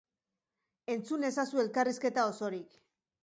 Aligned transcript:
Entzun 0.93 1.27
ezazu 1.29 1.61
elkarrizketa 1.65 2.23
osorik. 2.33 2.81